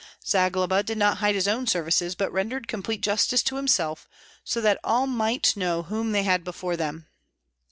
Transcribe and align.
Zagloba 0.25 0.81
did 0.81 0.97
not 0.97 1.17
hide 1.17 1.35
his 1.35 1.47
own 1.47 1.67
services, 1.67 2.15
but 2.15 2.31
rendered 2.33 2.67
complete 2.67 3.01
justice 3.01 3.43
to 3.43 3.57
himself, 3.57 4.09
so 4.43 4.59
that 4.59 4.79
all 4.83 5.05
might 5.05 5.55
know 5.55 5.83
whom 5.83 6.11
they 6.11 6.23
had 6.23 6.43
before 6.43 6.75
them. 6.75 7.05